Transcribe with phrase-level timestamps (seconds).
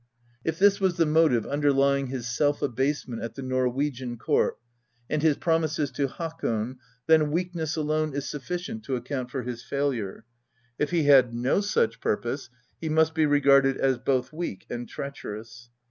[0.43, 4.57] If this was the motive underlying his self abasement at the Norwegian court
[5.07, 9.61] and his promises to Hakon, then weak ness alone is sufficient to account for his
[9.63, 10.25] failure;
[10.79, 15.69] if he had no such purpose, he must be regarded as both weak and treacherous.